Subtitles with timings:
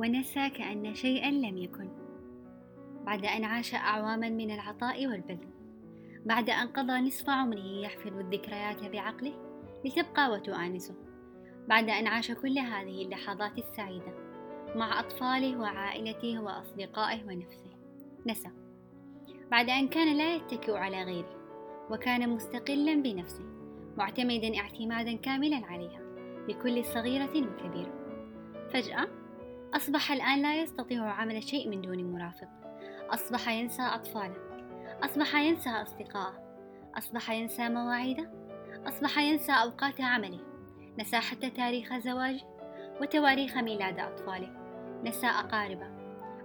[0.00, 1.88] ونسى كأن شيئا لم يكن.
[3.06, 5.48] بعد أن عاش أعواما من العطاء والبذل.
[6.26, 9.32] بعد أن قضى نصف عمره يحفظ الذكريات بعقله
[9.84, 10.94] لتبقى وتؤانسه.
[11.68, 14.14] بعد أن عاش كل هذه اللحظات السعيدة
[14.76, 17.70] مع أطفاله وعائلته وأصدقائه ونفسه.
[18.26, 18.50] نسى.
[19.50, 21.36] بعد أن كان لا يتكئ على غيره
[21.90, 23.44] وكان مستقلا بنفسه
[23.96, 26.00] معتمدا اعتمادا كاملا عليها
[26.48, 28.00] بكل صغيرة وكبيرة.
[28.72, 29.19] فجأة
[29.74, 32.48] أصبح الآن لا يستطيع عمل شيء من دون مرافق.
[33.10, 34.36] أصبح ينسى أطفاله.
[35.02, 36.50] أصبح ينسى أصدقائه.
[36.98, 38.30] أصبح ينسى مواعيده.
[38.88, 40.40] أصبح ينسى أوقات عمله.
[40.98, 42.44] نسى حتى تاريخ زواجه
[43.00, 44.50] وتواريخ ميلاد أطفاله.
[45.04, 45.90] نسى أقاربه.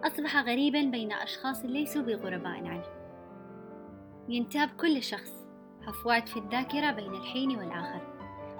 [0.03, 2.85] أصبح غريبا بين أشخاص ليسوا بغرباء عنه.
[4.29, 5.45] ينتاب كل شخص.
[5.87, 8.01] هفوات في الذاكرة بين الحين والآخر.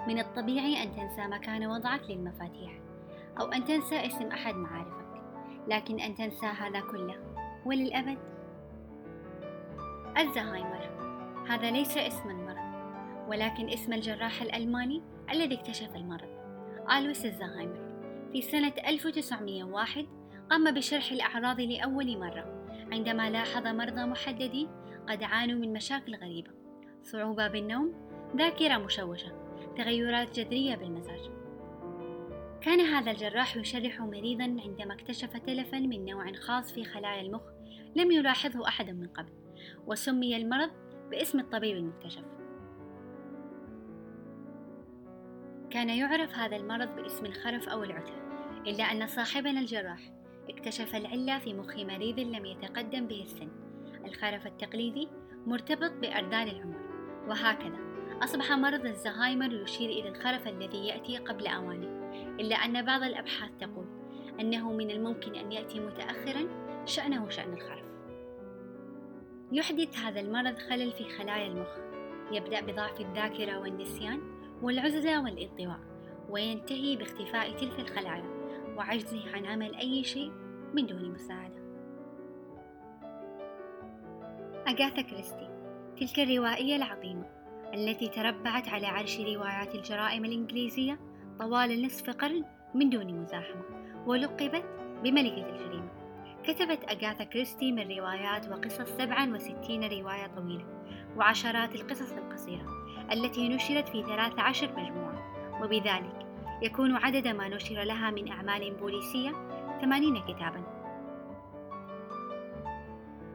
[0.08, 2.85] من الطبيعي أن تنسى مكان وضعك للمفاتيح.
[3.40, 5.06] أو أن تنسى اسم أحد معارفك
[5.68, 7.16] لكن أن تنسى هذا كله.
[7.66, 8.18] وللأبد
[10.18, 10.96] الزهايمر.
[11.48, 12.66] هذا ليس اسم المرض
[13.28, 16.28] ولكن اسم الجراح الألماني الذي اكتشف المرض.
[16.98, 17.86] آلويس الزهايمر
[18.32, 20.06] في سنة 1901
[20.50, 24.68] قام بشرح الأعراض لأول مرة عندما لاحظ مرضى محددين
[25.08, 26.50] قد عانوا من مشاكل غريبة.
[27.02, 27.92] صعوبة بالنوم
[28.36, 29.32] ذاكرة مشوشة
[29.76, 31.35] تغيرات جذرية بالمزاج.
[32.60, 37.42] كان هذا الجراح يشرح مريضا عندما اكتشف تلفا من نوع خاص في خلايا المخ
[37.96, 39.32] لم يلاحظه أحد من قبل
[39.86, 40.70] وسمي المرض
[41.10, 42.24] باسم الطبيب المكتشف.
[45.70, 48.14] كان يعرف هذا المرض باسم الخرف أو العتل
[48.66, 50.12] إلا أن صاحبنا الجراح
[50.48, 53.48] اكتشف العلة في مخ مريض لم يتقدم به السن.
[54.04, 55.08] الخرف التقليدي
[55.46, 56.80] مرتبط بأرذال العمر
[57.28, 57.85] وهكذا.
[58.22, 63.86] أصبح مرض الزهايمر يشير إلى الخرف الذي يأتي قبل أوانه إلا أن بعض الأبحاث تقول
[64.40, 66.48] أنه من الممكن أن يأتي متأخرا
[66.84, 67.86] شأنه شأن الخرف
[69.52, 71.68] يحدث هذا المرض خلل في خلايا المخ
[72.32, 74.20] يبدأ بضعف الذاكرة والنسيان
[74.62, 75.80] والعزلة والانطواء
[76.30, 78.24] وينتهي باختفاء تلك الخلايا
[78.76, 80.32] وعجزه عن عمل أي شيء
[80.74, 81.66] من دون مساعدة.
[84.68, 85.48] أغاثا كريستي
[86.00, 87.35] تلك الروائية العظيمة.
[87.74, 90.98] التي تربعت على عرش روايات الجرائم الإنجليزية
[91.38, 92.44] طوال نصف قرن
[92.74, 93.62] من دون مزاحمة
[94.06, 94.64] ولقبت
[95.04, 95.88] بملكة الجريمة.
[96.44, 100.64] كتبت أغاثا كريستي من روايات وقصص 67 رواية طويلة
[101.16, 102.66] وعشرات القصص القصيرة
[103.12, 105.06] التي نشرت في 13 مجموعة
[105.62, 106.26] وبذلك
[106.62, 109.32] يكون عدد ما نشر لها من أعمال بوليسية
[109.80, 110.76] 80 كتابا.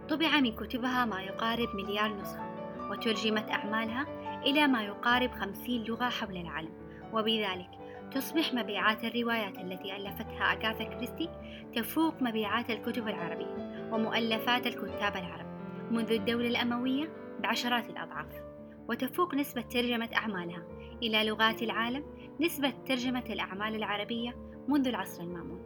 [0.10, 2.51] طبع من كتبها ما يقارب مليار نسخة.
[2.92, 4.06] وترجمت أعمالها
[4.46, 6.74] إلى ما يقارب 50 لغة حول العالم.
[7.14, 7.70] وبذلك
[8.12, 11.30] تصبح مبيعات الروايات التي ألفتها أغاثا كريستي
[11.76, 15.46] تفوق مبيعات الكتب العربية ومؤلفات الكتاب العرب
[15.92, 17.10] منذ الدولة الأموية
[17.40, 18.42] بعشرات الأضعاف.
[18.90, 20.64] وتفوق نسبة ترجمة أعمالها
[21.04, 22.04] إلى لغات العالم
[22.40, 24.36] نسبة ترجمة الأعمال العربية
[24.68, 25.62] منذ العصر المامون.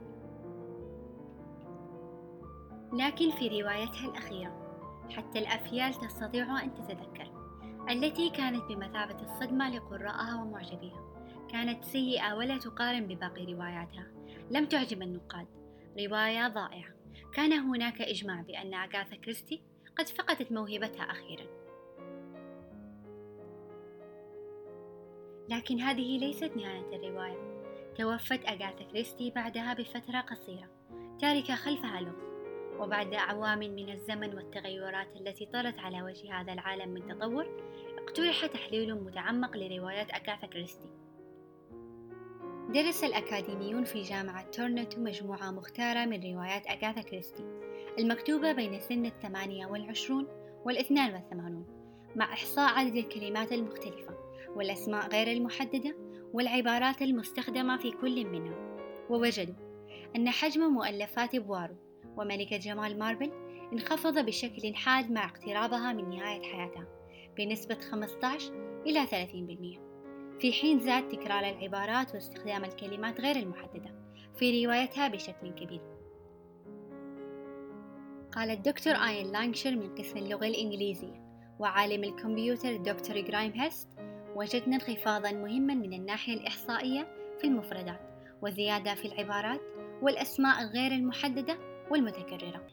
[2.94, 4.65] لكن في روايتها الأخيرة
[5.10, 7.46] حتى الأفيال تستطيع أن تتذكر
[7.90, 11.06] التي كانت بمثابة الصدمة لقراءها ومعجبيها.
[11.52, 14.08] كانت سيئة ولا تقارن بباقي رواياتها.
[14.52, 15.48] لم تعجب النقاد.
[16.00, 16.94] رواية ضائعة.
[17.34, 19.62] كان هناك إجماع بأن أغاثا كريستي
[19.98, 21.46] قد فقدت موهبتها أخيرا.
[25.50, 27.56] لكن هذه ليست نهاية الرواية.
[27.98, 30.70] توفت أغاثا كريستي بعدها بفترة قصيرة.
[31.20, 32.35] تاركة خلفها لغز.
[32.80, 37.48] وبعد أعوام من الزمن والتغيرات التي طرت على وجه هذا العالم من تطور
[37.98, 40.90] اقترح تحليل متعمق لروايات أغاثا كريستي.
[42.74, 47.44] درس الأكاديميون في جامعة تورنتو مجموعة مختارة من روايات أغاثا كريستي
[48.00, 50.28] المكتوبة بين سن الثمانية والعشرون
[50.66, 51.66] والإثنان والثمانون
[52.16, 54.18] مع إحصاء عدد الكلمات المختلفة
[54.56, 55.96] والأسماء غير المحددة
[56.34, 58.56] والعبارات المستخدمة في كل منها.
[59.10, 59.56] ووجدوا
[60.16, 61.76] أن حجم مؤلفات بوارو
[62.18, 63.32] وملكة جمال ماربل
[63.74, 66.88] انخفض بشكل حاد مع اقترابها من نهاية حياتها
[67.38, 68.54] بنسبة 15
[68.86, 73.96] إلى 30% في حين زاد تكرار العبارات واستخدام الكلمات غير المحددة
[74.40, 75.82] في روايتها بشكل كبير.
[78.32, 81.26] قال الدكتور إيان لانكشاير من قسم اللغة الإنجليزية
[81.60, 83.90] وعالم الكمبيوتر الدكتور جرايم هيرست
[84.36, 87.08] وجدنا انخفاضا مهما من الناحية الإحصائية
[87.42, 88.00] في المفردات
[88.42, 89.62] وزيادة في العبارات
[90.02, 91.58] والأسماء غير المحددة
[91.92, 92.68] والمتكررة.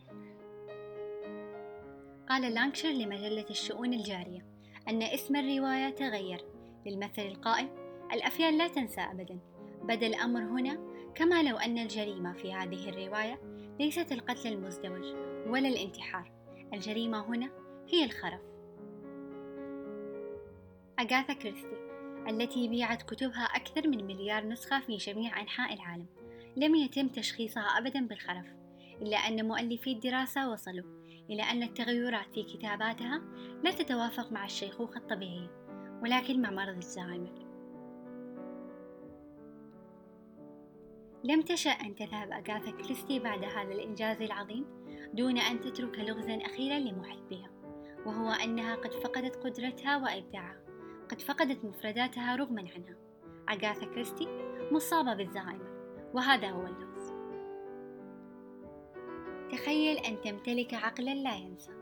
[2.29, 4.47] قال لانكشر لمجلة الشؤون الجارية
[4.89, 6.45] أن اسم الرواية تغير.
[6.87, 7.69] للمثل القائل
[8.13, 9.39] الأفيال لا تنسى أبدا.
[9.83, 10.79] بدا الأمر هنا
[11.15, 13.41] كما لو أن الجريمة في هذه الرواية
[13.81, 15.05] ليست القتل المزدوج
[15.47, 16.33] ولا الانتحار.
[16.75, 17.51] الجريمة هنا
[17.89, 18.41] هي الخرف.
[21.01, 21.77] أغاثا كريستي
[22.29, 26.07] التي بيعت كتبها أكثر من مليار نسخة في جميع أنحاء العالم
[26.57, 28.62] لم يتم تشخيصها أبدا بالخرف.
[29.03, 33.23] إلا أن مؤلفي الدراسة وصلوا إلى أن التغيرات في كتاباتها
[33.65, 35.51] لا تتوافق مع الشيخوخة الطبيعية
[36.03, 37.53] ولكن مع مرض الزهايمر.
[41.25, 44.65] لم تشأ أن تذهب أغاثا كريستي بعد هذا الإنجاز العظيم
[45.15, 47.51] دون أن تترك لغزا أخيرا لمحبيها
[48.07, 50.63] وهو أنها قد فقدت قدرتها وإبداعها
[51.11, 52.97] قد فقدت مفرداتها رغما عنها.
[53.49, 54.29] أغاثا كريستي
[54.71, 55.73] مصابة بالزهايمر
[56.15, 56.92] وهذا هو اللغز.
[59.53, 61.73] تخيل أن تمتلك عقلا لا ينسى.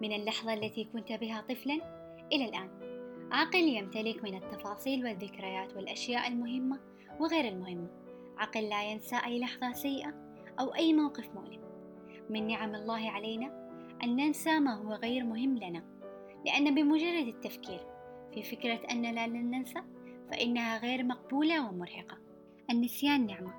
[0.00, 1.80] من اللحظة التي كنت بها طفلا
[2.32, 2.70] إلى الآن
[3.32, 6.80] عقل يمتلك من التفاصيل والذكريات والأشياء المهمة
[7.20, 7.88] وغير المهمة.
[8.38, 10.14] عقل لا ينسى أي لحظة سيئة
[10.60, 11.60] أو أي موقف مؤلم.
[12.30, 13.70] من نعم الله علينا
[14.02, 15.84] أن ننسى ما هو غير مهم لنا
[16.46, 17.80] لأن بمجرد التفكير
[18.34, 19.82] في فكرة أننا لن ننسى
[20.30, 22.18] فإنها غير مقبولة ومرهقة.
[22.70, 23.54] النسيان نعمة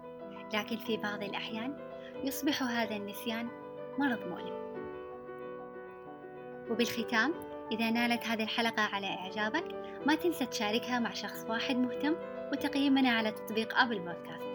[0.53, 1.86] لكن في بعض الأحيان
[2.23, 3.47] يصبح هذا النسيان
[3.97, 4.57] مرض مؤلم.
[6.69, 7.33] وبالختام
[7.71, 9.63] إذا نالت هذه الحلقة على إعجابك
[10.05, 12.15] ما تنسى تشاركها مع شخص واحد مهتم
[12.51, 14.46] وتقييمنا على تطبيق أبل بودكاست